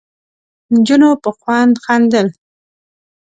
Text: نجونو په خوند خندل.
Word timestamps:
نجونو 0.73 1.09
په 1.23 1.29
خوند 1.39 1.73
خندل. 1.83 2.27